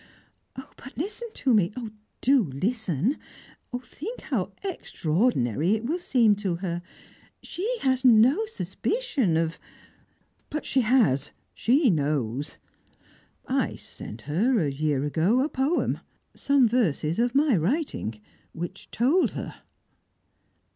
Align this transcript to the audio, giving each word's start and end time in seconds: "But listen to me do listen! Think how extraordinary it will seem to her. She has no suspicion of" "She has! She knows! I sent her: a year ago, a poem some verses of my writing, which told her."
"But 0.55 0.97
listen 0.97 1.29
to 1.35 1.53
me 1.53 1.71
do 2.21 2.41
listen! 2.45 3.19
Think 3.83 4.21
how 4.21 4.51
extraordinary 4.63 5.75
it 5.75 5.85
will 5.85 5.99
seem 5.99 6.35
to 6.37 6.55
her. 6.55 6.81
She 7.43 7.77
has 7.81 8.03
no 8.03 8.47
suspicion 8.47 9.37
of" 9.37 9.59
"She 10.63 10.81
has! 10.81 11.29
She 11.53 11.91
knows! 11.91 12.57
I 13.45 13.75
sent 13.75 14.21
her: 14.21 14.57
a 14.65 14.71
year 14.71 15.03
ago, 15.03 15.41
a 15.43 15.49
poem 15.49 15.99
some 16.35 16.67
verses 16.67 17.19
of 17.19 17.35
my 17.35 17.55
writing, 17.55 18.19
which 18.53 18.89
told 18.89 19.33
her." 19.33 19.61